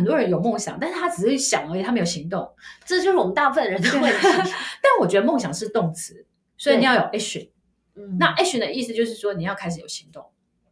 [0.00, 2.50] 很多人有梦想，但是他只是想而已，他没有行动，
[2.86, 4.18] 这就是我们大部分人的问题。
[4.82, 6.26] 但我觉得梦想是动词，
[6.56, 7.50] 所以你要有 action。
[7.96, 10.24] 嗯那 action 的意思就是说你要开始有行动。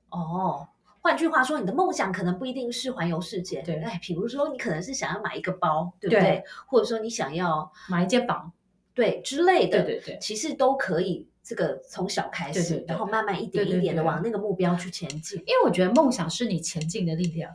[0.09, 0.67] 哦，
[1.03, 3.61] 换句话说，你的梦想可能不一定是环游世界。
[3.61, 6.21] 对哎，比如说你可能是想要买一个包，对不对？
[6.23, 8.51] 对或者说你想要买一间房，
[8.95, 11.29] 对之类的，对对对其实都可以。
[11.41, 15.39] 这个从小开始，对对对然后慢慢一点一点的往那个目标去前进。
[15.47, 17.51] 因为我觉得梦想是你前进的力量。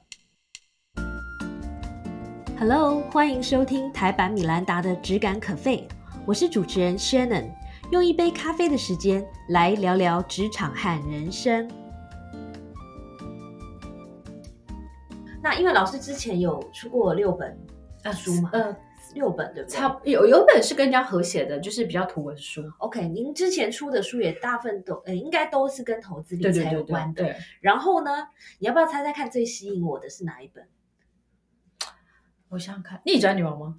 [2.60, 5.88] Hello，欢迎收听台版米兰达的只感可废，
[6.26, 7.50] 我是主持人 Shannon，
[7.92, 11.68] 用一杯咖啡的时间来聊聊职场和人生。
[15.42, 17.58] 那因为老师之前有出过六本
[18.14, 18.78] 书嘛，呃，
[19.16, 19.76] 六本对不对？
[19.76, 22.62] 差有有本是跟人家合写的，就是比较图文书。
[22.78, 27.24] OK，您之前出的书也大部分都呃，应该都是跟投资理财对对对对有关的。
[27.24, 28.28] 对，然后呢，
[28.60, 30.64] 你要不要猜猜看最吸引我的是哪一本？
[32.54, 33.76] 我想想看，逆转女王吗？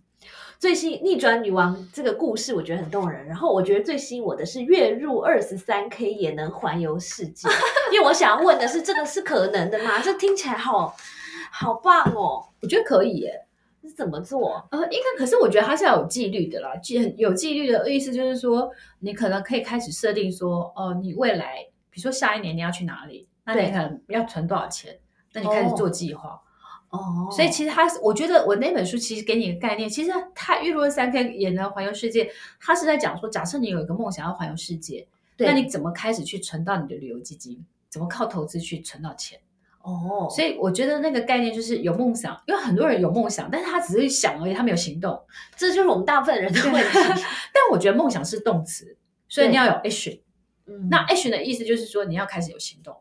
[0.58, 3.26] 最新逆转女王这个故事，我觉得很动人。
[3.26, 7.48] 然后我觉得最吸引我的是月入二十三 K 也能环游世界，
[7.92, 10.00] 因为我想要问的是，这个是可能的吗？
[10.02, 10.96] 这听起来好
[11.52, 12.48] 好棒哦！
[12.60, 13.40] 我觉得可以耶。
[13.86, 14.66] 是怎么做？
[14.70, 16.74] 呃，应该，可是我觉得它是要有纪律的啦。
[16.76, 18.70] 纪有纪律的意思就是说，
[19.00, 21.56] 你可能可以开始设定说，哦，你未来，
[21.90, 24.98] 比如说下一年你要去哪里，那你可能要存多少钱，
[25.34, 26.30] 那你开始做计划。
[26.30, 26.40] 哦，
[27.30, 35.06] 所以其实他是，我觉得我那本书其实给你一个概念，其实他《玉露三 K 也能环游世界，他是在讲说，假设你有一个梦想要环游世界，
[35.38, 37.64] 那你怎么开始去存到你的旅游基金？
[37.88, 39.38] 怎么靠投资去存到钱？
[39.82, 45.22] 哦，所以我觉得那个概念就是有梦想，因为很多人有梦想，但是他只是想而已，他没有行动。
[45.56, 46.90] 这就是我们大部分人的问题。
[47.52, 48.96] 但我觉得梦想是动词，
[49.28, 50.20] 所以你要有 action。
[50.66, 52.96] 嗯那 action 的意思就是说你要开始有行动。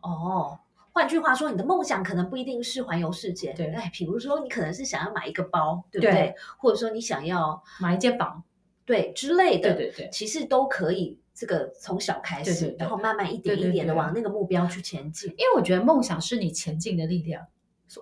[0.00, 0.58] 哦，
[0.92, 3.52] 换句话说，你的梦想可能不一定是环游世界。
[3.54, 6.12] 对哎，比如说你可能是想要买一个包，对不对？
[6.12, 8.44] 对或者说你想要买一间房，
[8.84, 11.18] 对之类的，对对对其实都可以。
[11.34, 15.30] 这个从小开始，对对对然后慢慢一点一点的往那个目标去前进。
[15.30, 17.46] 因为我觉得梦想是你前进的力量。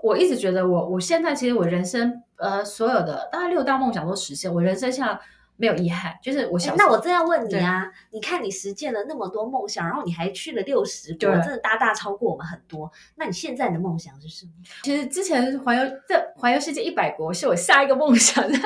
[0.02, 5.18] 我一直觉得我我现在其实我人生呃所有的大概六大梦想都实现，我人生现在
[5.60, 12.90] 没有遗憾，就是我小时候哎那我正要问你啊，你看你实践了那么多梦想，然后你还去了六十国，对真的大大超过我们很多。
[13.16, 14.52] 那你现在的梦想是什么？
[14.82, 18.58] 其实之前环游这环游世界一百国是我下一个梦想的。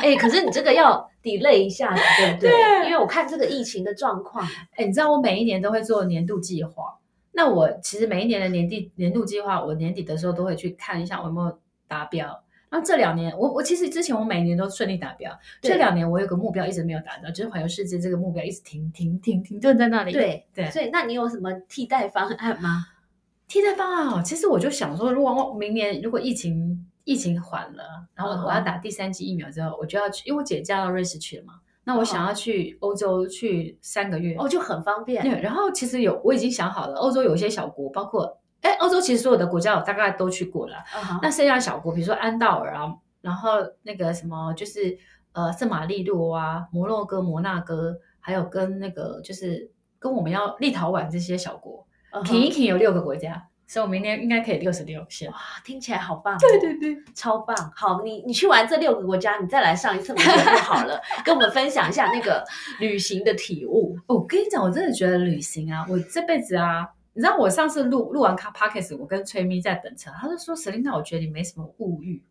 [0.00, 2.50] 哎，可是你这个要 delay 一下子，对不对？
[2.50, 4.46] 对因为我看这个疫情的状况，
[4.76, 6.96] 哎，你知道我每一年都会做年度计划。
[7.32, 12.42] 那我其实每一年的年底年度计划，我年底的时候都会去看一下我有没有达标。
[12.70, 20.12] 那这两年，我我其实之前我每年都顺利达标，对这两年我有个目标一直没有达到，就是环游世界这个目标一直停停停停顿在那里。
[20.12, 22.86] 对对，所以那你有什么替代方案吗？
[23.48, 34.36] 替代方案哦，其实我就想说，如果明年如果疫情疫情缓了，然后我要打第三剂疫苗之后，我就要去，因为我姐嫁到瑞士去了嘛，那我想要去欧洲去三个月。
[34.38, 35.24] 哦，就很方便。
[35.24, 40.76] 对，然后其实有我已经想好了，欧洲有一些小国，包括哎，欧洲其实所有的国家我大概都去过了。
[41.22, 44.98] 那剩下的小国，比如说安道尔啊，然后那个什么，就是
[45.32, 51.86] 呃圣马力诺啊、摩洛哥、摩纳哥，还有跟那个就是跟我们要立陶宛这些小国，
[52.24, 55.30] 停一停有六个国家，所以我明年应该可以六十六线。
[55.30, 56.38] 哇，听起来好棒、哦！
[56.40, 57.56] 对对对，超棒！
[57.74, 62.44] 好，你你去完这六个国家，你再来上一次我们节目好了，跟我们分享一下那个
[62.78, 63.96] 旅行的体悟。
[64.08, 66.88] 哦我跟你讲，我真的觉得旅行啊，我这辈子啊，
[67.20, 72.24] 你知道我上次录录完卡 podcast，我跟崔咪在等车，他就说 Selina，我觉得你没什么物欲，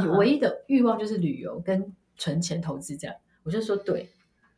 [0.00, 3.16] 你唯一的欲望就是旅游跟存钱投资这样。
[3.42, 4.08] 我就说对，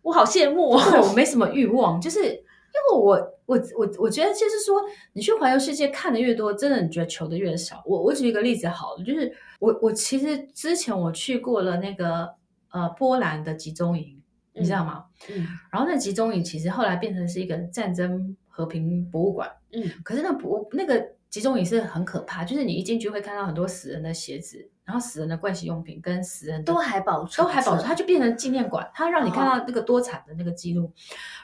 [0.03, 1.13] 我好羡慕对我哦。
[1.17, 4.83] 没什么欲望，就是因为我我我我觉得就是说，
[5.15, 7.83] 你去环游世界看的越多，真的你觉得求的越少。
[7.87, 12.29] 我我举一个例子好了，就是我我其实之前我去过了那个
[12.71, 14.21] 呃波兰的集中营，
[14.53, 15.07] 你知道吗？
[15.31, 30.93] 嗯然后那集中营其实后来变成是一个战争和平博物馆，嗯，可是那博那个集中营是很可怕，就是你一进去会看到很多死人的鞋子，然后死人的盥洗用品跟死人都还保存都还保存，它就变成纪念馆，它让你看哦到那个多惨的那个记录。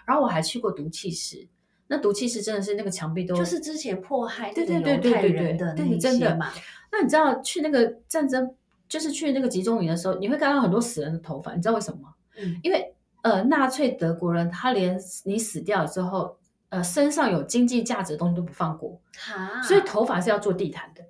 [0.04, 1.46] 然后我还去过毒气室，
[1.86, 6.52] 那毒气室真的是那个墙壁都就是之前迫害对那个犹太对对对对的那一对真的些嘛。
[6.92, 8.54] 那你知道去那个战争，
[8.88, 12.14] 就是去那个集中营的时候，你会看到很多死人的头发，你知道为什么吗？
[12.38, 12.92] 嗯因为
[13.22, 16.36] 呃，纳粹德国人他连你死掉之后，
[16.76, 21.02] 呃，身上有经济价值的东西都不放过，哈，所以头发是要做地毯的，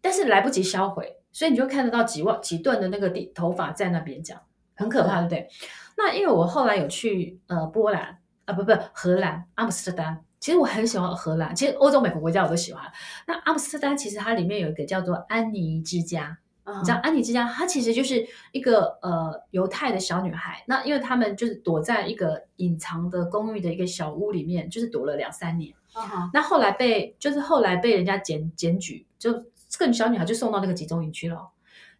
[0.00, 4.40] 但是来不及销毁，所以你就看得到几万几吨的那个地头发在那边，这样
[4.76, 5.48] 很可怕，对不对？
[5.96, 10.24] 那因为我后来有去呃波兰啊，不不荷兰阿姆斯特丹。
[10.40, 12.84] 其实我很喜欢荷兰，其实欧洲每个国家我都喜欢。
[13.26, 16.36] 那阿姆斯特丹其实它里面有一个叫做安妮之家，啊
[16.78, 20.62] 你知道安妮之家，她其实就是一个呃犹太的小女孩。
[20.66, 25.74] 那因为他们就是躲在一个隐藏的公寓的一个小屋里面，就是躲了两三年。
[25.94, 29.32] 啊哈那后来被就是后来被人家检检举，就
[29.68, 31.50] 这个小女孩就送到那个集中营去了。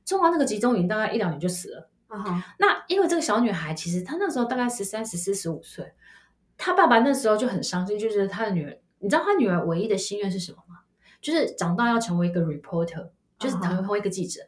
[0.05, 1.91] 送到那个集中营大概一两年就死了。
[2.07, 5.93] 啊哈那因为这个小女孩其实她那时候大概十三、十四、十五岁，
[6.57, 10.81] 她爸爸那时候就很伤心，就觉得她的女儿，你知道她女儿唯一的心愿是什么吗？
[11.21, 14.41] 就是长大要成为一个 reporter，就是嗯哼成为一个记者。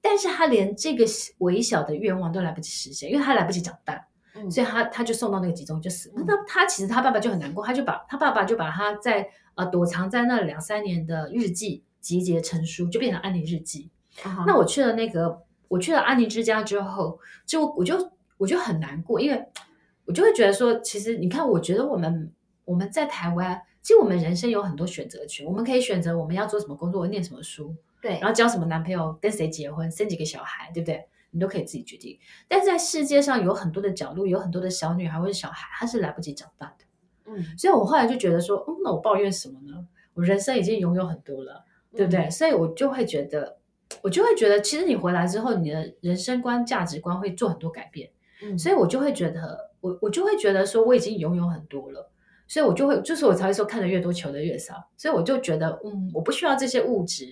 [0.00, 1.04] 但是他连这个
[1.38, 3.94] 微小的愿望都来不及实现，因为他来不及长大。
[4.34, 6.14] 嗯所以他他就送到那个集中就死了。
[6.18, 13.90] 嗯那他他其实他爸爸就很难过，他就把他爸爸就把他在呃躲藏在那两三年的日记集结成书，就变成安妮日记。
[14.46, 19.44] 那我去了那个我去了安妮之家之后，就我就我就很难过，因为
[20.04, 22.32] 我就会觉得说，其实你看，我觉得我们
[22.64, 31.06] 我们在台湾，其实我们人生有很多选择权，我们可以选择我们要做什么工作，念什么书，对然后交什么男朋友，跟谁结婚，生几个小孩，对不对？
[31.30, 32.18] 你都可以自己决定。
[32.48, 36.84] 但是在世界上有很多的角落，有很多的小女孩或者小孩，她是来不及长大的。
[37.26, 39.86] 嗯所以我后来就觉得说，嗯，那我抱怨什么呢？
[40.14, 41.64] 我人生已经拥有很多了，
[41.94, 42.30] 对不对？
[42.30, 43.58] 所以我就会觉得，
[44.00, 48.10] 我就会觉得，其实你回来之后，你的人生观、价值观会做很多改变。
[48.42, 52.10] 嗯所以我就会觉得，我我就会觉得说，我已经拥有很多了。
[52.46, 54.88] 所以我就会，就是我才会说，看的越多，求的越少。
[54.96, 57.26] 所以我就觉得，嗯，我不需要这些物质。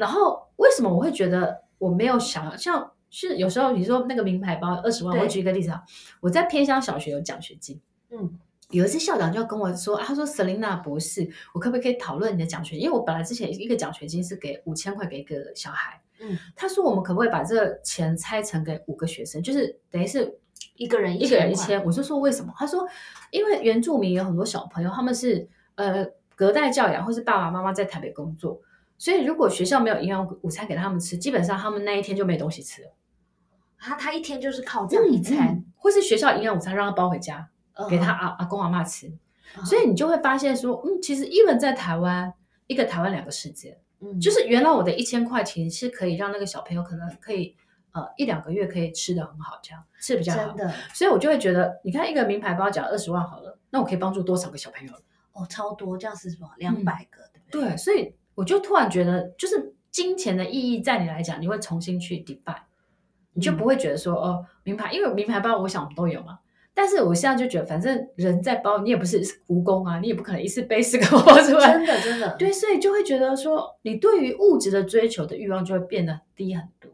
[0.00, 5.82] 然后为什么我会觉得我没有想要像是有时候你说那个名牌包二十万，我举一个例子啊，
[6.20, 7.80] 我在偏乡小学有奖学金，
[8.10, 8.38] 嗯
[8.70, 12.84] 有一次校长就跟我说，啊他说 Selina 博士，我可不可以讨论你的奖学金？
[12.84, 20.38] 因为我本来之前一个奖学金是给五千块给一个小孩，嗯，他说我们可不可以把这个钱拆成给五个学生，就是等于是
[20.76, 22.54] 一个人一个人一千，我就说为什么？
[22.56, 22.86] 他说，
[23.32, 26.06] 因为原住民有很多小朋友，他们是呃
[26.36, 28.60] 隔代教养，或是爸爸妈妈在台北工作，
[29.00, 32.92] 所以如果学校没有营养午餐给他们吃，基本上他们那一天就没东西吃了。
[33.78, 39.08] 他他一天就是靠这样一餐嗯或是学校营养午餐让他包回家，嗯给他阿阿公阿妈吃，
[39.56, 42.30] 嗯所以你就会发现说，嗯，其实 even 在台湾，
[42.66, 47.56] 一个台湾两个世界，嗯就是原来我的一千块钱是可以让那个小朋友可能可以
[47.92, 50.58] 呃一两个月可以吃的很好，这样吃得比较好真。
[50.58, 54.92] 的所以我就会觉得，你看一个名牌包讲二十万好了，那我可以帮助多少个小朋友？
[55.32, 57.70] 哦超多，这样是什么两百个对不对？
[57.70, 62.62] 对，所以我就突然觉得，就是金钱的意义在你来讲，你会重新去 define，
[63.34, 66.38] 你就不会觉得说、哦，名牌，因为名牌包我想我们都有嘛。
[66.72, 71.72] 但是我现在就觉得，反正人在包，你也不是蜈蚣啊，你也不可能一次背四个包出来。
[71.72, 76.90] 真的真的 对，所以就会觉得说，你对于物质的追求的欲望就会变得低很多。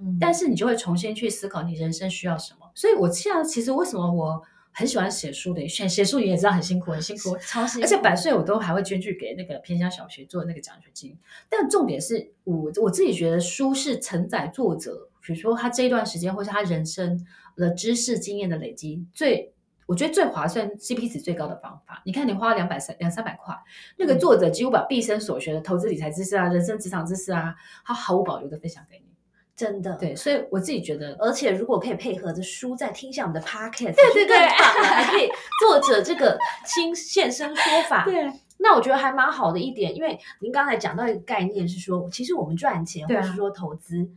[0.00, 2.68] 嗯但是你就会重新去思考你人生需要什么。
[2.74, 4.42] 所以我现在其实为什么我
[4.72, 11.18] 很喜欢写书的，写写书你也知道很辛苦，很辛苦，超辛苦，而且百岁我都还会捐去给那个偏乡小学做那个奖学金。
[11.48, 17.26] 但重点是我我自己觉得书是承载作者，比如说他这一段时间或是他人生
[17.56, 19.52] 的知识经验的累积，最
[19.86, 22.02] 我觉得最划算、CP 值最高的方法。
[22.04, 23.54] 你看，你花两百三两三百块，
[23.96, 27.54] 那个作者几乎把毕生所学的投资理财知识啊、人生职场知识啊，
[27.84, 29.07] 他毫无保留的分享给你。
[29.58, 35.28] 真的对，所以我自己觉得，而且如果可以配合着书，再听一下我们的 podcast，对对对就更，还可以
[35.60, 38.04] 作者这个新现身说法。
[38.08, 44.08] 对那我觉得还蛮好的一点，因为您刚才讲到一个概念是说，其实我们赚钱或是说投资，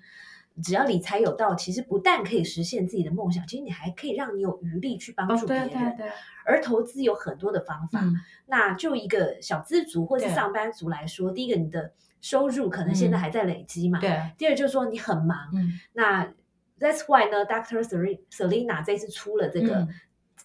[0.64, 5.70] 只要理财有道，其实不但可以实现自己的梦想，其实你还可以让你有余力去帮助别人。
[5.70, 6.14] 对对对啊，
[6.46, 8.16] 而投资有很多的方法，嗯，
[8.48, 16.34] 那就一个小资族或是上班族来说，第一个你的收入可能现在嗯还在累积嘛，对，第二就是说你很忙，嗯，那
[16.80, 17.46] That's why 呢.
[17.46, 19.90] Sel- Selina 这次出了这个嗯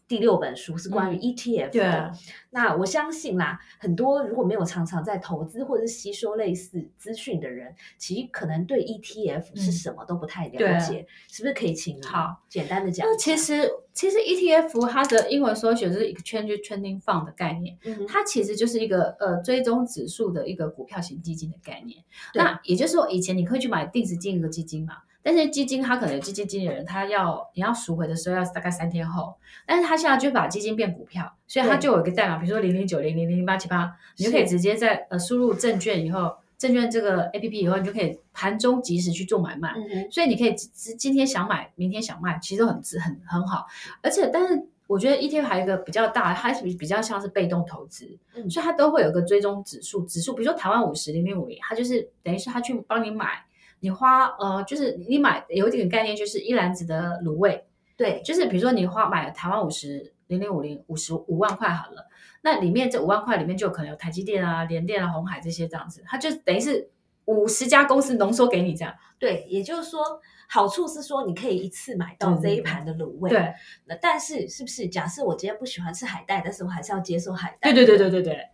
[0.08, 2.12] 第六本书，是关于嗯 ETF 对的。
[2.50, 13.16] 那我相信啦，很多如果没有常常在投资或者是吸收类似资讯的人，其实可能对 ETF 是嗯什么都不太了解，是不是可以请你好简单的讲那？
[13.16, 22.02] 其实其实 ETF 它的英文缩写就是 Exchange Trading Fund 的概念，嗯，它其实就是一个呃追踪指数的一个股票型基金的概念。
[22.34, 24.94] 那也就是说，以前你可以去买定时定额基金嘛，
[25.26, 29.34] 但是基金它可能有基金经理人，他要你要赎回的时候要大概三天后，
[29.66, 39.74] 但是他现在就把基金变股票，所以他就有一个代码，比如说零零九零零零零八七八，你就可以直接在呃输入证券以后，证券这个 A P P 以后，你就可以盘中及时去做买卖。
[39.76, 43.66] 嗯，所以你可以今今天想买，明天想卖，其实都很值很很好。
[44.02, 48.48] 而且，但是我觉得 ETF 还有一个比较大，它是比比较像是被动投资，嗯。
[48.48, 53.44] 所以它都会有个追踪指数，指数比如说台湾五十零零五零，它就是等于是它去帮你买，
[53.80, 57.66] 你花呃就是你买有一点概念，就是一篮子的卤味，
[57.96, 62.08] 对，就是比如说你花买台湾五十零零五零五十五万块好了，
[62.42, 66.90] 那里面这五万块里面就可能有台积电啊、联电啊、红海这些这样子，它就等于是
[67.26, 68.94] 五十家公司浓缩给你这样。
[69.18, 73.30] 对，也就是说，好处是说你可以一次买到这一盘的卤味。
[73.30, 73.52] 对，
[73.86, 74.86] 那但是是不是？
[74.88, 77.72] 假设我今天不喜欢吃海带，但是我还是要接受海带。
[77.72, 78.48] 对对对对对对。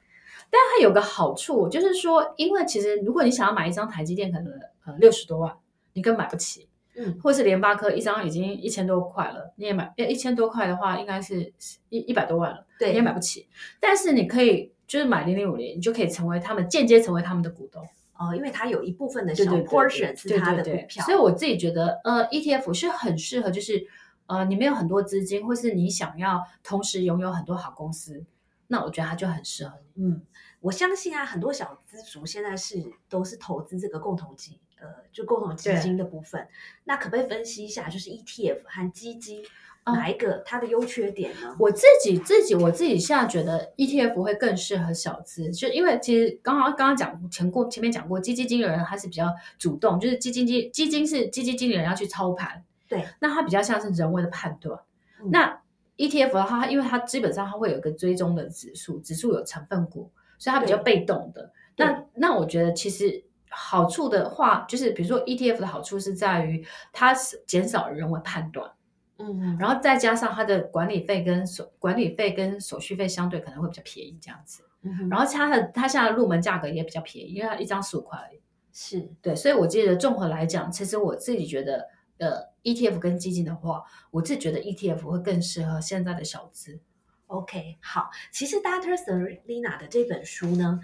[0.52, 4.52] 但它有个好处，就是说，因为其实如果你想要买一张台积电，可能
[4.84, 5.56] 呃六十多万，
[5.94, 6.68] 你根本买不起。
[6.94, 11.50] 嗯，或是联发科一张已经一千多块了，你也买，一千多块的话，应该是
[11.88, 13.48] 一一百多万了，对，你也买不起。
[13.80, 17.82] 但是你可以就是买零零五零，你就可以成为他们间接成为他们的股东
[18.18, 21.02] 哦，因为它有一部分的小 portion 是它的股票。
[21.06, 23.86] 所以我自己觉得，呃，ETF 是很适合，就是
[24.26, 28.22] 呃，你没有很多资金，或是你想要同时拥有很多好公司，
[28.68, 30.04] 那我觉得它就很适合你。
[30.04, 30.22] 嗯，
[30.60, 34.60] 我相信啊，很多小资族现在是都是投资这个共同基。
[34.80, 36.48] 呃，就共同基金的部分，
[36.82, 39.44] 那可不可以分析一下，就是 ETF 和基金
[39.86, 41.54] 哪一个它的优缺点呢？
[41.60, 54.80] 我自己自己我自己现在觉得 ETF 会更适合小资，就因为其实刚刚刚刚讲前过前面讲过，基金经理人他是比较主动，就是基金基基金是基金经理人要去操盘，对，那他比较像是人为的判断。
[55.26, 55.62] 那
[55.96, 61.52] ETF 的话，因为它基本上它会有一个追踪的指数，指数有成分股，所以它比较被动的。
[61.76, 63.24] 那那我觉得其实。
[63.54, 68.72] 好处的话，就是比如说 ETF 的好处是在于它是减少人为判断，
[69.18, 78.40] 嗯，然后再加上它的管理费跟手管理费跟手续费相对可能会比较便宜这样子，嗯，然后它的它现在入门价格也比较便宜，因为它一张十五块而已，
[78.72, 79.06] 是。
[79.20, 81.86] 对，所以我记得综合来讲，其实我自己觉得，
[82.24, 86.80] 呃，ETF 跟基金的话，我自己觉得 ETF 会更适合现在的小资。
[87.26, 88.94] OK，好，其实 Dr.
[88.96, 90.80] Selina 的这本书呢。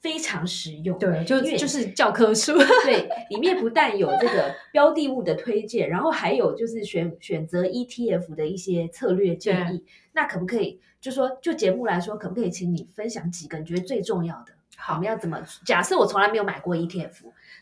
[0.00, 9.84] 非常实用，对，就就是教科书， 对，里面不但有这个标的物的推荐，然后还有就是选选择 ETF 的一些策略建议。
[10.10, 14.52] 那可不可以，就说就节目来说，可不可以请你分享几个你觉得最重要的？
[14.76, 15.40] 好，我们要怎么？
[15.64, 17.12] 假设我从来没有买过 ETF，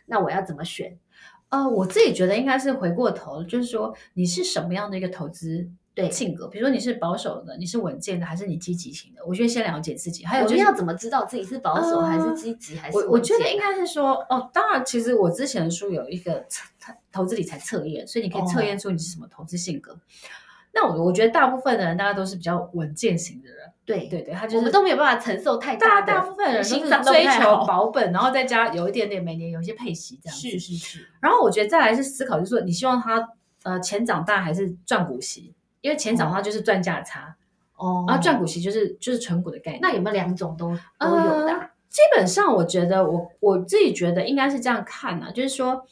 [0.06, 0.98] 那我要怎么选？
[1.50, 5.68] 呃，我自己觉得应该是回过头，就是说你是什么样的一个投资。
[5.92, 9.20] 对性格，比如说你是保守的，你是稳健的，还是你积极型的？
[9.26, 10.24] 我觉得先了解自己。
[10.24, 12.96] 还有，就是要怎么知道自己是保守还是积极还是？
[12.96, 16.64] 我我觉得应该是说，哦，当然，其实我之前的书有一个测
[17.10, 19.98] 投资理财测验，所以你可以测验出你是什么投资性格。
[20.72, 23.58] 那我我觉得大部分的人大家都是比较稳健型的人。
[23.84, 26.02] 对对对，他就是我们都没有办法承受太大。
[26.02, 30.38] 大部分人都是追求保本，然后再加有一点点每年有一些配息这样。
[30.38, 31.08] 是是是。
[31.20, 33.30] 然后我觉得再来是思考，就是说你希望他
[33.64, 35.52] 呃钱长大还是赚股息？
[35.80, 37.34] 因为钱长大就是赚价差，
[37.76, 39.80] 哦，然后赚股息就是就是纯股的概念。
[39.82, 41.70] 那有没有两种都都有的？
[41.88, 45.84] 基本上我觉得我我自己觉得应该是这样看呢，就是说，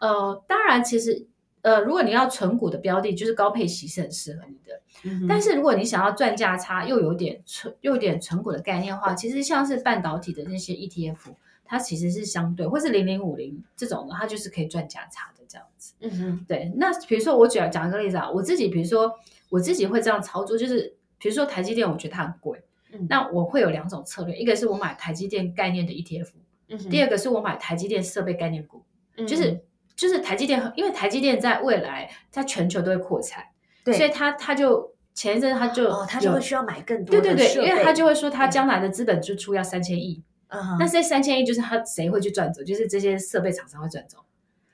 [0.00, 1.26] 呃，当然其实
[1.62, 4.80] 呃，如果你要纯股的标的，就是高配息是很适合你的。
[5.28, 15.42] 但是如果你想要赚价差又有点纯又有点纯股的概念的话，其实像是半导体的那些 ETF，它其实是相对，或是零零五零这种的，它就是可以赚价差的。
[15.48, 16.72] 这样子，嗯哼，对。
[16.76, 19.12] 那比如说我讲讲一个例子啊，我自己比如说
[19.50, 26.28] 我自己会这样操作，就是比如说台积电，我觉得它很贵，嗯，那我会有两种策略，一个是我买台积电概念的 ETF，
[26.68, 28.82] 嗯，第二个是我买台积电设备概念股，
[29.28, 29.62] 就是
[30.02, 33.44] 就是台积电，因为台积电在未来在全球都会扩产，
[33.84, 44.18] 对，所以他他就前一阵他就哦，他就会需要买更多，对对对，因为他就会说他将来的资本支出要三千亿，嗯，那这三千亿就是他谁会去赚走，就是这些设备厂商会赚走。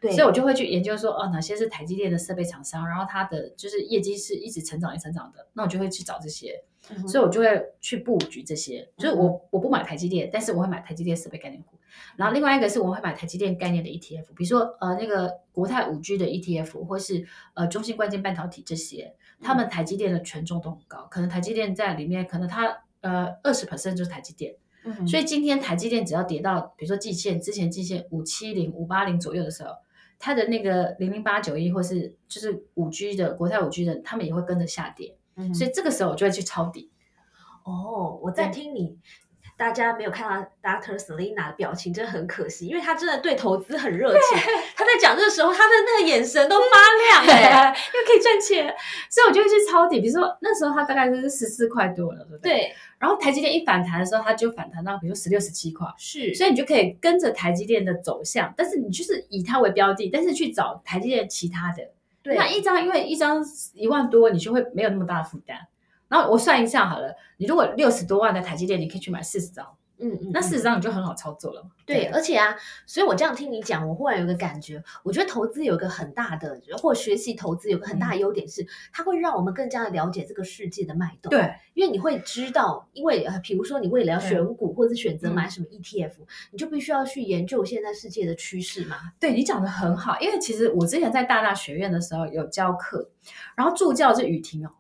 [0.01, 6.63] 对，所以我就会去研究说，哦，哪些是台积电的设备厂商，然后它的就是业绩是一直成长、一成长的，那我就会去找这些，
[7.07, 8.89] 所以我就会去布局这些。
[8.97, 11.77] 就是我我不买台积电，但是我会买台积电设备概念股。
[12.17, 24.55] 然后另外一个是我会买台积电概念的 ETF，比如说呃那个国泰五 G 的 ETF，或是呃中芯关键半导体这些，他们台积电的权重都很高，可能台积电在里面，可能它呃二十 percent 就是台积电。
[25.07, 29.71] 所以今天台积电只要跌到，比如说季线之前季线五七零、五八零左右的时候。
[30.21, 35.17] 它的那个零零八九一，或是就是五 G 的国泰五 G 的，他们也会跟着下跌，
[35.55, 36.91] 所以这个时候我就会去抄底。
[37.65, 38.99] 哦，我在听你。
[39.57, 44.39] 大家没有看到 Doctor Selina 的表情，真的很可惜，因为他真的对投资很热情。
[44.77, 48.73] 他在讲这个时候，他的那个眼神都发亮，哎，又可以赚钱，
[49.11, 50.01] 所以我就会去抄底。
[50.01, 52.53] 比如说那时候他大概就是十四块多了，对不对？
[52.53, 52.75] 对。
[53.01, 56.33] 然后台积电一反弹的时候，它就反弹到比如说十六、十七块，是。
[56.35, 61.83] 所以你就可以跟着台积电的走向，但是你就是以它为标的，但是去找台积电其他的。
[62.23, 62.37] 对。
[62.37, 63.45] 那一张因为一张
[63.75, 65.59] 一万多，你就会没有那么大的负担。
[66.09, 69.67] 然后我算一下好了，你如果六十多万的台积电，你可以去买四十张，
[70.01, 71.71] 嗯嗯，那嗯事实上你就很好操作了嘛。
[71.85, 72.55] 对，而且啊，
[72.87, 86.13] 所以我这样听你讲，我忽然有个感觉，我觉得投资有一个很大的，或学习投资有个很大的优点是，它会让我们更加的了解这个世界的脉动。，对因为你会知道，因为呃，比如说你为了要对选股或者是选择嗯买什么 ETF，、
[86.51, 88.97] 你就必须要去研究现在世界的趋势嘛。
[89.19, 93.11] 对你讲的很好，因为其实我之前在大大学院的时候有教课，
[93.57, 94.71] 然后助教是雨婷哦，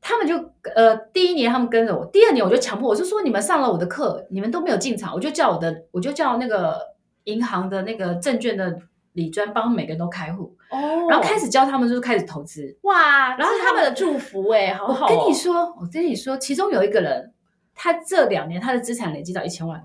[0.00, 0.34] 他们就
[0.74, 6.78] 呃第一年他们跟着我，第二年我就强迫我就说你们上了我的课，你们都没有进场，我就叫我的我就叫那个
[7.24, 8.78] 银行的那个证券的
[9.12, 10.78] 李专帮每个人都开户，哦
[11.08, 12.78] 然后开始教他们就是开始投资。
[12.82, 17.32] 哇，然后是他们的祝福哎、好好、我跟你，说，我跟你说，其中有一个人，
[17.74, 19.80] 他这两年他的资产累积到一千万，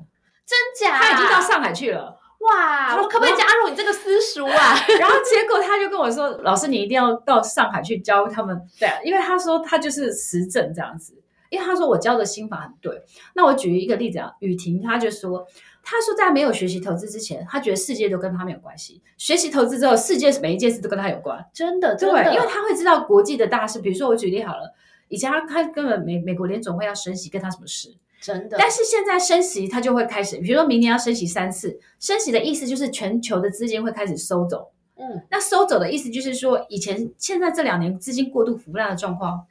[0.46, 0.58] 真
[0.88, 0.98] 假？
[0.98, 2.18] 他已经到上海去了。
[2.46, 4.76] 哇，我可不可以加入你这个私塾啊？
[5.00, 11.16] 然后结果他就跟我说：“老师，你一定要到上海去教他们。”对啊，因为他说他就是实证这样子。
[11.52, 13.02] 因为他说我教的心法很对。
[13.34, 15.46] 那我举一个例子啊，雨婷他就说，
[15.84, 21.40] 他说在没有学习投资之前，他觉得世界都跟他没有关系；学习投资之后，世界每一件事都跟他有关。
[21.54, 23.80] 真的，真对，，因为他会知道国际的大事。
[23.80, 24.74] 比如说我举例好了，
[25.08, 27.96] 以前他他根本美美国联总会要升息，跟他什么事？
[28.26, 34.72] 真的，但是现在升息，它就会开始，比如说明年要升息三次，升息的意思就是全球的资金会开始收走。
[34.96, 39.46] 嗯，那收走的意思就是说，以前现在这两年资金过度腐烂的状况，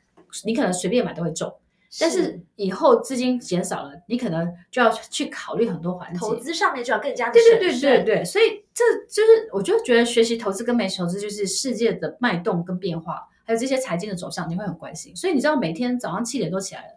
[0.44, 1.54] 你可能随便买都会中，
[2.00, 6.18] 但是以后资金减少了，你可能就要去考虑很多环节。
[6.18, 15.14] 投资上面就要更加的对对对对对，所以这就是我就觉得学习投资跟没投资就是世界的脉动跟变化，还有这些财经的走向，你会很关心。
[15.14, 16.88] 所以你知道每天早上七点多起来了，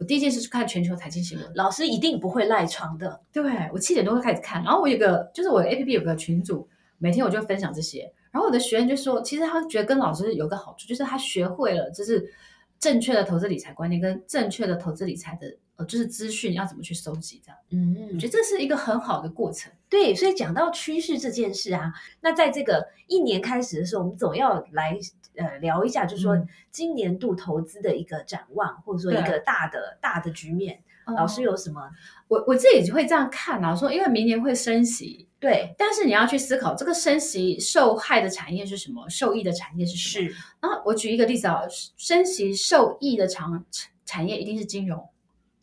[0.00, 1.46] 我第一件事是看全球财经新闻。
[1.54, 3.20] 老师一定不会赖床的。
[3.30, 6.66] 对我七点多会开始看，然后我有个就是我 A P P 有个群组，
[6.96, 12.32] 每天我就分享这些，然后我的学员就说，其实他觉得跟老师有个好处，就是他学会了就是
[12.78, 19.72] 正确的投资理财观念跟正确的投资理财的呃就是资讯要怎么去收集，这样嗯我觉得这是一个很好的过程。
[19.88, 24.96] 对，所以讲到趋势这件事啊，那在这个一年开始的时候，我们总要来
[25.36, 30.82] 呃聊一下，就是说嗯今年度投资的一个展望，或者说一个大的大的局面。
[31.16, 31.90] 老师有什么？
[32.28, 40.28] 我我自己会这样看啊，说因为明年会升息，对，但是你要去思考这个升息受害的产业是什么，受益的产业是什么。
[40.28, 41.62] 是然后我举一个例子啊，
[41.96, 43.64] 升息受益的产
[44.04, 45.08] 产业一定是金融。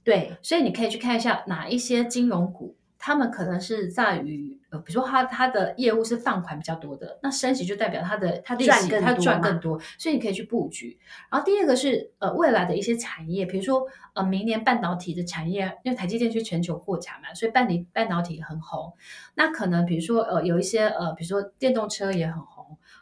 [0.08, 10.98] 对，所以你可以去看一下哪一些金融股，他们可能是在于呃，比如说它它的业务是放款比较多的，那升息就代表它的它利息它赚更多嘛赚更多，所以你可以去布局。
[11.30, 18.94] 然后第二个是呃未来的一些产业，比如说呃明年半导体的产业，因为台积电去全球扩产嘛，所以半导半导体很红。
[19.36, 22.57] 那可能比如说呃有一些呃比如说电动车也很红，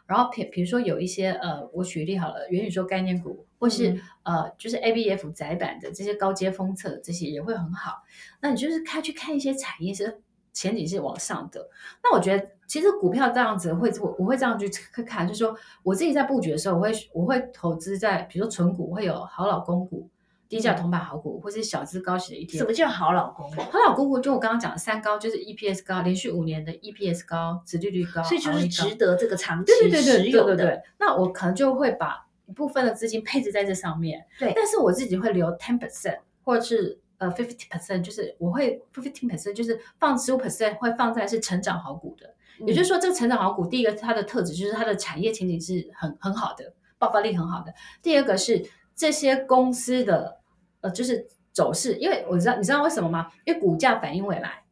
[0.06, 8.02] 然后比比如说有一些呃我举例好了，元宇宙概念股或是、嗯呃，就是 ABF 窄板的这些高阶封测，这些也会很好。
[8.40, 10.20] 那你就是看去看一些产业是
[10.52, 11.68] 前景是往上的。
[12.02, 14.68] 那我觉得其实股票这样子会，我我会这样去
[15.02, 20.08] 看，就是说我自己在布局的时候，我会我会投资在比如说纯股，会有好老公股、
[20.48, 22.58] 低价铜板好股，或是小资高息的 ETF。
[22.58, 23.50] 什么叫好老公？
[23.50, 30.56] 好老公股就我刚刚讲的三高，就是 EPS 高，连续五年的 EPS 高，殖利率高，所以就是值得这个长期对对对持有的。
[30.56, 30.82] 对对对对。
[30.98, 42.34] 那我可能就会把一部分的资金配置在这上面，对但是我自己会留 ten percent 或者是呃 fifty percent，就是我会 fifteen percent 就是放十五 percent 会放在是成长好股的。
[42.60, 47.74] 也就是说，这个成长好股，第一个它的特质就是它的产业前景是很很好的，爆发力很好的。
[48.00, 48.64] 第二个是
[48.96, 50.38] 这些公司的
[50.80, 53.30] 呃就是走势，因为我知道你知道为什么吗？
[53.44, 54.64] 因为股价反映未来。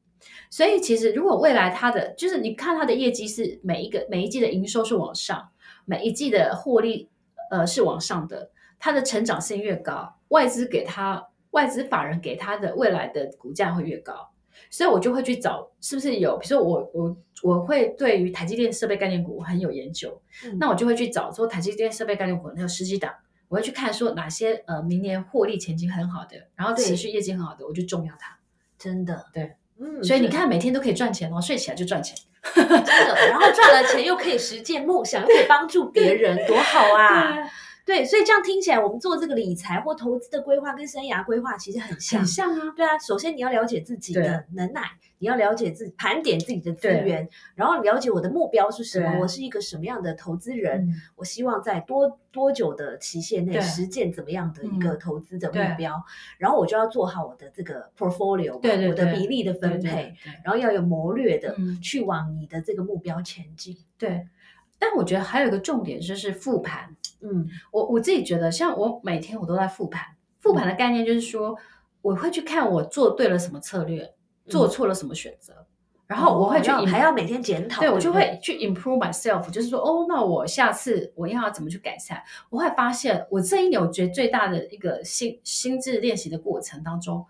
[0.50, 5.50] 所以其实如果未来它的就是你看它的业绩是每一个每一季的营收是往上，
[5.84, 7.10] 每一季的获利
[7.50, 14.30] 呃是往上的，它的成长性越高，外资给它外资法人给它的未来的股价会越高。
[14.70, 23.12] 所以我就会去找是不是有，比如说我我我会对于台积电设备概念股很有研究，嗯那我就会去找说台积电设备概念股有十几档，
[23.48, 28.38] 我会去看说哪些呃明年获利前景很好的，然后持续业绩很好的，我就重要它。
[28.78, 32.16] 真的对，嗯，所以你看每天都可以赚钱哦，睡起来就赚钱。
[32.54, 32.84] 真的，
[33.30, 37.38] 然后赚了钱又可以实践梦想，又可以帮助别人， 多好啊！
[37.84, 42.26] 对，所以这样听起来，我们做这个理财或投资的规划跟生涯规划其实很像很。
[42.26, 44.82] 像啊，对啊，首先你要了解自己的能耐，
[45.18, 56.02] 你要了解自己盘点自己的资源，然后了解我的目标是什么，我是一个什么样的投资人，嗯我希望在多多久的期限内对实践怎么样的一个嗯投资的目标，
[56.38, 63.76] 然后我就要做好我的这个 portfolio，嘛对对我的比例的分对配，对然后要有谋略的嗯去往你的这个目标前进。
[63.98, 64.26] 对。
[64.76, 66.96] 但我觉得还有一个重点就是复盘。
[67.24, 70.04] 嗯，我我自己觉得，像我每天我都在复盘。
[70.40, 71.56] 复盘的概念就是说，
[72.02, 74.12] 我会去看我做对了什么策略，
[74.46, 75.66] 做错了什么选择，
[76.06, 82.22] 然后我会去还要每天检讨，对我就会去 improve myself，就是说，哦，那我下次我要怎么去改善？
[82.50, 87.24] 我会发现，我这一年我觉得最大的一个心心智练习的过程当中，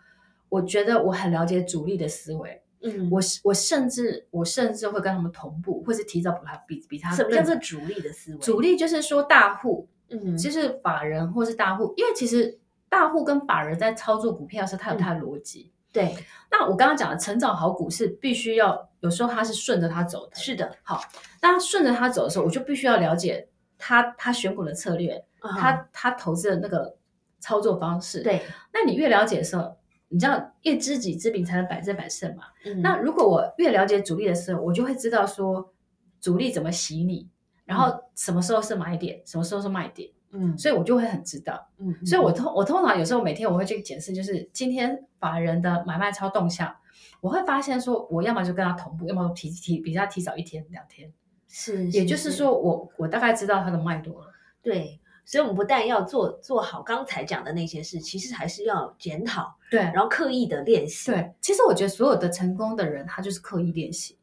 [0.49, 8.39] 我觉得我很了解主力的思维，嗯，我我甚至我甚至会跟他们同步，或是提早比他比比他什么叫做主力的思维？
[8.39, 15.73] 主力就是说大户，嗯，就是法人或是大户，因为其实大户跟法人在操作股票的时候，他有他的逻辑。
[15.93, 16.13] 对，
[16.51, 21.01] 那我刚刚讲的成长好股是必须要有时候它是顺着它走的，是的，好，
[21.41, 26.97] 当他顺着它走的时候，我就必须要了解他他选股的策略，啊他他投资的那个
[27.39, 28.43] 操作方式。，对，
[28.73, 29.77] 那你越了解的时候，
[30.15, 32.45] 你知道越知己知彼才能百战百胜嘛。
[32.65, 35.75] 嗯那如果我越了解主力的时候，我就会知道说
[36.21, 37.29] 主力怎么洗你，
[37.65, 41.69] 然后什么时候是买点，什么时候是卖点，嗯所以我就会很知道。
[41.79, 46.73] 嗯，所以我通我通常有时候每天我会去检视，就是今天法人的买卖超动向，
[47.21, 51.13] 我会发现说，我要么就跟他同步，要么提提比他提早一天两天，
[51.49, 54.29] 是，也就是说我我大概知道他的脉络了。
[54.63, 64.19] 对，所以我们不但要做做好刚才讲的那些事，其实还是要检讨，对然后刻意的练习。，对，其实我觉得所有的成功的人，他就是刻意练习。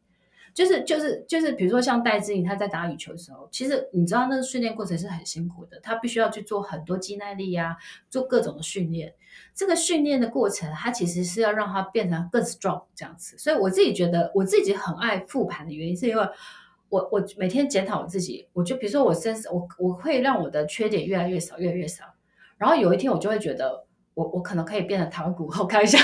[0.53, 7.77] 就是就是就是，比如说像戴志颖，他在打羽球的时候，其实你知道那个训练过程是很辛苦的，他必须要去做很多肌耐力啊、
[8.09, 9.13] 做各种的训练。
[9.55, 13.37] 这个训练的过程，它其实是要让他变成更 strong 这样子。
[13.37, 16.27] 所以我自己觉得，我自己很爱复盘的原因，是因为
[16.91, 22.03] 我我每天检讨我自己，我就比如说我身我我会让我的缺点越来越少，越来越少。
[22.57, 25.97] 然后有一天我就会觉得，我我可能可以变得台湾股后，开玩笑，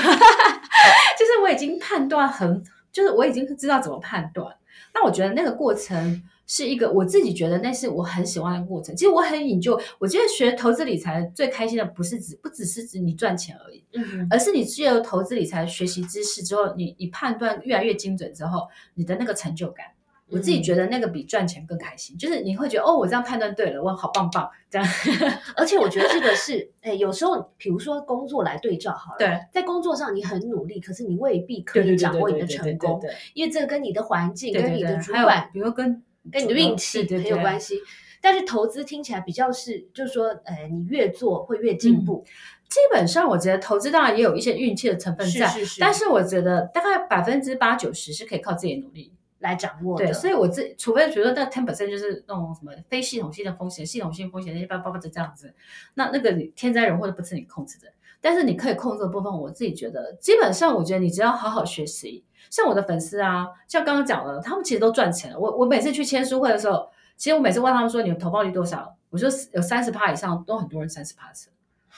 [1.26, 4.56] 是我已经判断很，就是我已经知道怎么判断。
[4.94, 8.96] 那我觉得那个过程是一个我自己觉得那是我很喜欢的过程。
[8.96, 19.84] 其实我很引咎，我觉得学投资理财最开心的不是指不只是指你赚钱而已，嗯而是你借由投资理财学习知识之后，你你判断越来越精准之后，你的那个成就感。
[20.30, 24.86] 我自己觉得那个比赚钱更开心，就是你会觉得哦，我这样判断对了，我好棒棒，这样。
[25.56, 33.00] 而且我觉得这个是，哎，有时候比如说工作来对照好了，对，在工作上你很努力，可是你未必可以掌握你的成功，
[33.32, 37.80] 因为这个跟你的环境、对对对跟你的主管、比如跟跟你的运气很有关系。
[38.20, 42.24] 但是投资听起来比较是，就是说，呃，你越做会越进步，
[42.68, 49.12] 基本上，我觉得投资当然也有一些运气的成分在，是是是但是我觉得大概百分之八九十是可以靠自己努力。
[49.38, 50.06] 来掌握的。
[50.06, 55.54] 对，所以我自除非觉得那 ten percent 就是那种什么非系统性的风险、系统性风险那些叭叭叭的这样子，
[55.94, 65.38] 那那个天灾人祸都不是你控制的，但是你可以控制的部分，我自己觉得基本上，我觉得你只要好好学习，像我的粉丝啊，像刚刚讲的，他们其实都赚钱了。
[65.38, 71.48] 我我每次去签书会的时候，其实我每次问他们说你们投报率多少，我说有三十趴以上，都很多人三十趴是。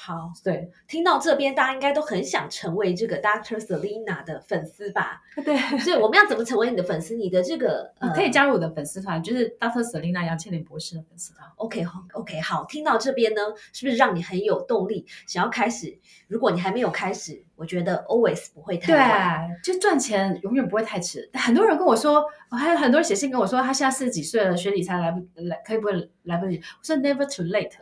[0.03, 5.21] 好，对听到这边，大家应该都很想成为这个 Doctor Selina 的粉丝吧？
[5.45, 7.15] 对，所以我们要怎么成为你的粉丝？
[7.17, 11.47] 你的这个、呃、可以加入我的粉丝团，就是 Doctor Selina 杨倩玲博士的粉丝团。
[11.57, 13.43] OK 好 OK 好，听到这边呢，
[13.75, 15.99] 是不是让你很有动力，想要开始？
[16.29, 19.51] 如果你还没有开始，我觉得 always 不会太晚。
[19.63, 21.29] 对，就赚钱永远不会太迟。
[21.35, 26.57] 很多人跟我说，还有很多人写信跟我说，他现在四十几岁了，学理财来不来，可以不会来不及？
[26.57, 27.73] 我说 never too late，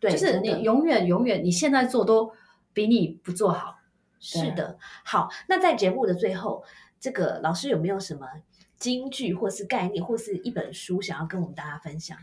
[0.00, 2.32] 对，就是你永远永远，你现在做都
[2.72, 3.76] 比你不做好。
[4.20, 4.76] 是的。
[5.04, 6.64] 好，那在节目的最后，
[6.98, 8.26] 这个老师有没有什么
[8.76, 12.18] 金句或是概念，或是一本书想要跟我们大家分享？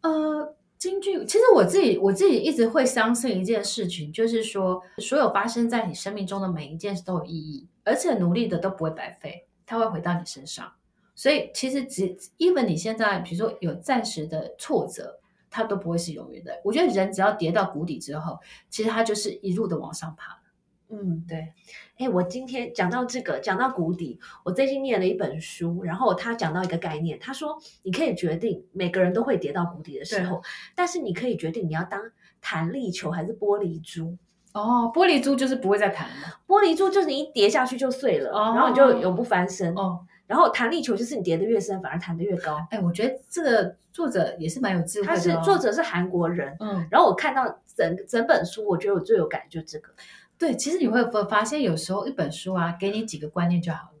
[0.00, 10.72] 呃，京剧，其实我自己我自己一直会相信一件事情，就是说，所有发生在你生命中的每一件事都有意义，而且努力的都不会白费，它会回到你身上。
[11.14, 15.18] 所以其实只，even 你现在比如说有暂时的挫折，
[15.50, 16.60] 它都不会是永远的。
[16.64, 20.40] 我觉得人只要跌到谷底之后，其实他就是一路的往上爬。
[20.88, 21.52] 嗯，对，
[21.98, 30.40] 哎，我今天讲到这个，讲到谷底，我最近念了一本书，然后他讲到一个概念，他说你可以决定每个人都会跌到谷底的时候，
[30.76, 32.00] 但是你可以决定你要当
[32.40, 34.16] 弹力球还是玻璃珠。
[34.52, 36.40] 哦，玻璃珠就是不会再弹了。
[36.46, 39.74] 玻璃珠就是你一跌下去就碎了，哦然后你就永不翻身。
[39.74, 42.58] 哦，然后弹力球就是你跌的越深，反而弹的越高。
[42.70, 45.20] 哎，我觉得这个作者也是蛮有智慧的、他哦。
[45.20, 49.92] 是作者是韩国人，嗯，然后我看到整整本书，我觉得我最有感就这个。
[50.38, 53.98] 对，其实你会发发现，有时候一本书啊，给你几个观念就好了，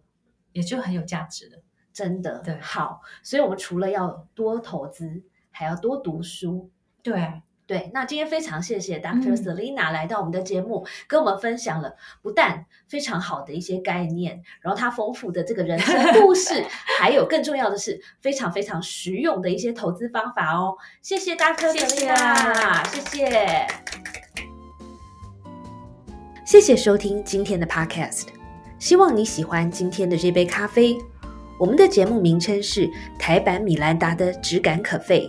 [0.52, 1.62] 也就很有价值了。
[1.92, 6.70] 真的对好，所以我们除了要多投资，还要多读书。
[7.02, 9.30] 对，对，那今天非常谢谢 Dr.
[9.30, 16.64] 嗯 Selina 来到我们的节目，跟我们分享了不但非常好的一些概念，然后她丰富的这个人生故事，
[17.00, 20.76] 还有更重要的是非常非常实用的一些投资方法哦。
[21.02, 21.72] 谢谢 Dr.
[21.72, 23.66] Selina，谢谢。
[26.44, 28.28] 谢谢收听今天的 Podcast。
[28.78, 30.96] 希望你喜欢今天的这杯咖啡。
[31.58, 35.28] 我们的节目名称是台版米兰达的质感可废。